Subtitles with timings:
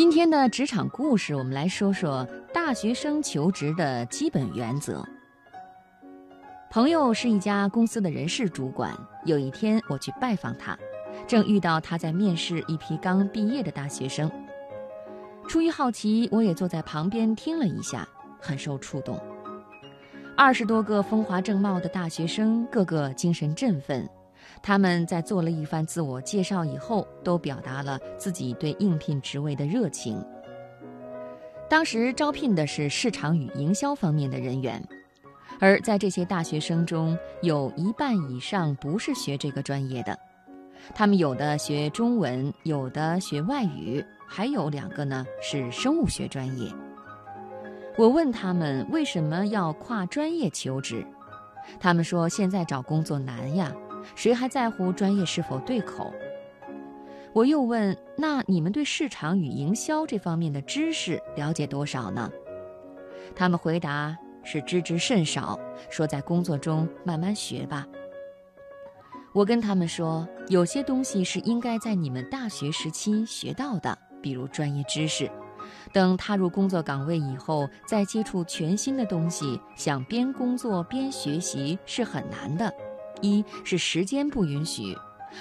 [0.00, 5.06] 今天的职场故事，我们来说说大学生求职的基本原则。
[6.70, 10.74] 朋友是一家公司的人事主管，有一天我去拜访他，
[11.26, 14.32] 正遇到他在面试一批刚毕业的大学生。
[15.46, 18.08] 出于好奇，我也坐在旁边听了一下，
[18.40, 19.20] 很受触动。
[20.34, 24.08] 二十多个风华正茂的大学生，个个精神振奋。
[24.62, 30.22] 他们在做了一番自我介绍以后，都表达了自己对应聘职位的热情。
[31.68, 34.82] 当时招聘的是市场与营销方面的人员，
[35.60, 40.18] 而在这些大学生中，有一半以上不是学这个专业的，
[40.94, 46.72] 他们有的学中文，有的学外语，还有两个呢是生物学专业。
[47.96, 51.06] 我问他们为什么要跨专业求职，
[51.78, 53.72] 他们说现在找工作难呀。
[54.14, 56.12] 谁还在乎专业是否对口？
[57.32, 62.30] 我又问：“那你们对市场与营销这方面的知识了解多少呢？”
[63.36, 67.86] 他们回答是知之甚少，说在工作中慢慢学吧。
[69.32, 75.30] 我跟他们说，有些东西是应该在你们大学时期学到的，比如专业知识。
[75.92, 82.74] 等踏入工作岗位以后，再接触全新的东西，想边工作边学习是很难的。
[83.20, 84.96] 一是时间不允许，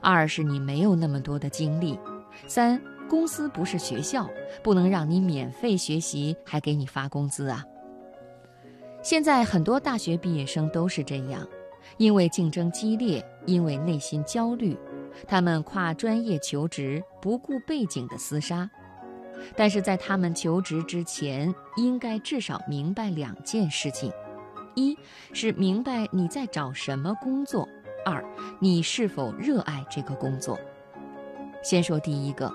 [0.00, 1.98] 二是你没有那么多的精力，
[2.46, 4.28] 三公司不是学校，
[4.62, 7.64] 不能让你免费学习还给你发工资啊。
[9.02, 11.46] 现在很多大学毕业生都是这样，
[11.96, 14.76] 因为竞争激烈，因为内心焦虑，
[15.26, 18.70] 他们跨专业求职，不顾背景的厮杀。
[19.56, 24.12] 但是在他们求职之前，应该至少明白两件事情。
[24.74, 24.96] 一
[25.32, 27.68] 是明白你在找什么工作，
[28.04, 28.24] 二
[28.58, 30.58] 你是否热爱这个工作。
[31.62, 32.52] 先说第一个，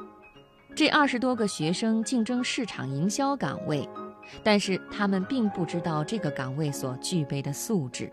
[0.76, 3.88] 这二十多个学生竞争市场营销岗位，
[4.44, 8.12] 但是他们并不知道这个岗位所具备的素质。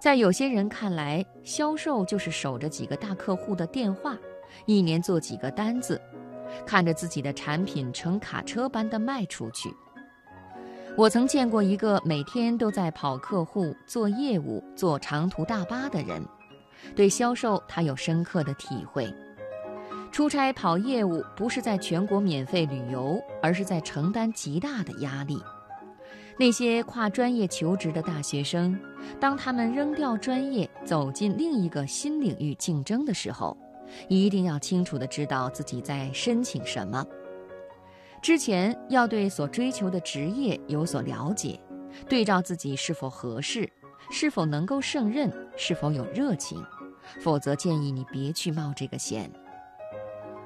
[0.00, 4.16] 在有些人看来，销售就是守着几个大客户的电话，
[4.66, 6.00] 一年做几个单子，
[6.64, 9.68] 看着自己的产品成卡车般的卖出去。
[10.98, 16.20] 我曾见过一个每天都在跑客户、做业务、坐长途大巴的人，
[16.96, 19.08] 对销售他有深刻的体会。
[20.10, 25.40] 出差跑业务不是在全国免费旅游，而是在承担极大的压力。
[26.36, 28.76] 那些跨专业求职的大学生，
[29.20, 33.56] 当他们扔掉专业，走进另一个新领域竞争的时候，
[34.08, 37.06] 一定要清楚地知道自己在申请什么。
[38.20, 41.58] 之前要对所追求的职业有所了解，
[42.08, 43.70] 对照自己是否合适，
[44.10, 46.62] 是否能够胜任，是否有热情，
[47.20, 49.30] 否则建议你别去冒这个险。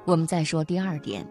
[0.04, 1.26] 我们再说第二点，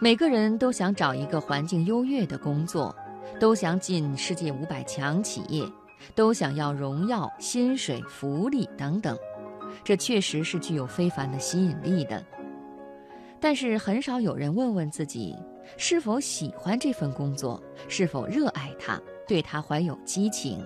[0.00, 2.94] 每个人都想找一个环境优越的工作，
[3.38, 5.64] 都想进世界五百强企业，
[6.14, 9.16] 都想要荣耀、薪水、福利等等，
[9.84, 12.22] 这确实是具有非凡的吸引力的。
[13.40, 15.34] 但是很少有人问问自己，
[15.76, 20.62] 是否喜欢这份工作，是否热爱它，对它怀有激情。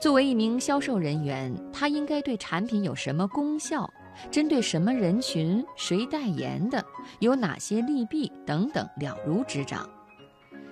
[0.00, 3.88] 作为一名销售人员，他应该对产品有什么功效，
[4.30, 6.82] 针对什么人群，谁代言的，
[7.18, 9.88] 有哪些利弊等等了如指掌。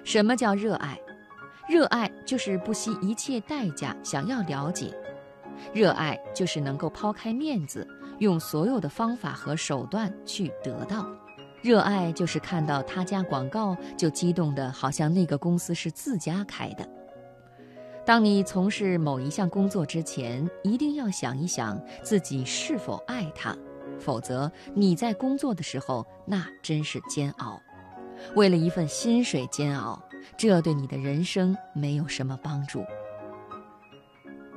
[0.03, 0.99] 什么叫热爱？
[1.69, 4.91] 热爱就是不惜一切代价想要了解，
[5.75, 7.87] 热爱就是能够抛开面子。
[8.19, 11.07] 用所有的方法和手段去得到，
[11.63, 16.89] 热爱就是看到他家广告就激动的，好像那个公司是自家开的。
[18.05, 23.55] 当你从事某一项工作之前，一定要想一想自己是否爱它，
[23.99, 27.61] 否则你在工作的时候那真是煎熬。
[28.35, 30.03] 为了一份薪水煎熬，
[30.37, 32.83] 这对你的人生没有什么帮助。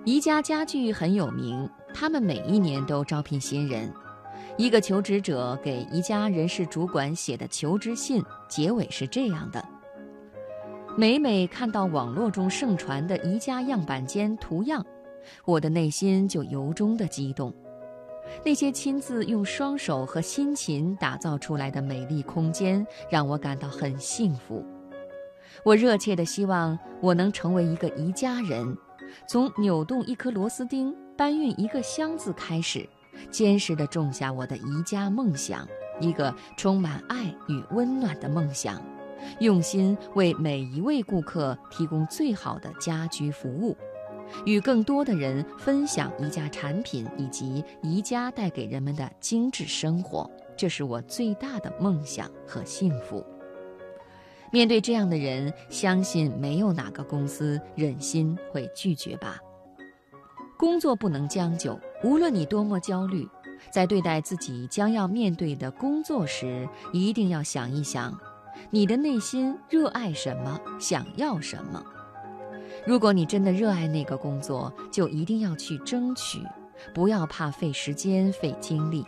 [0.06, 1.70] 宜家家具很有名。
[1.94, 3.92] 他们每一年都招聘新人。
[4.58, 9.64] 一个求职者给宜家人事主管写的求职信结尾是这样的：
[10.98, 14.86] 每每看到网络中盛传的宜家样板间图样，
[15.46, 17.54] 我的内心就由衷的激动。
[18.46, 24.64] 那些亲自用双手和辛勤打造出来的美丽空间，让我感到很幸福。
[25.64, 28.78] 我热切的希望我能成为一个宜家人，
[29.28, 30.96] 从扭动一颗螺丝钉。
[31.22, 32.90] 搬运一个箱子开始，
[33.30, 35.68] 坚实地种下我的宜家梦想，
[36.00, 38.84] 一个充满爱与温暖的梦想，
[39.40, 43.78] 用心为每一位顾客提供最好的家居服务，
[44.48, 50.28] 与更多的人分享宜家产品以及宜家带给人们的精致生活。
[50.58, 53.24] 这是我最大的梦想和幸福。
[54.52, 59.40] 面对这样的人，相信没有哪个公司忍心会拒绝吧。
[60.62, 63.28] 工作不能将就，无论你多么焦虑，
[63.72, 68.16] 在对待自己将要面对的工作时，一定要想一想，
[68.70, 71.84] 你的内心热爱什么，想要什么。
[72.86, 76.44] 如果你真的热爱那个工作，就一定要去争取，
[76.94, 79.04] 不要怕费时间、费精力。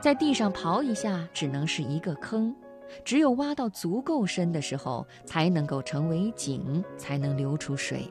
[0.00, 2.56] 在地上刨一下，只能是一个坑。
[3.04, 8.10] 只有挖到足够深的时候，才能够成为井，才能流出水。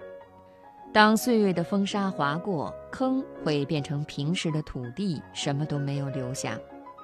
[0.93, 6.53] 当岁月的风沙划过，坑会变成平时的土地，什么都没有留下；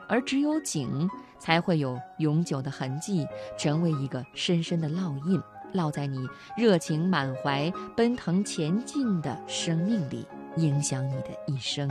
[0.09, 1.07] 而只有井，
[1.37, 5.39] 才会有永久的痕迹，成为一个深深的烙印，
[5.73, 6.17] 烙在你
[6.57, 10.25] 热情满怀、奔腾前进的生命里，
[10.57, 11.87] 影响你的一生。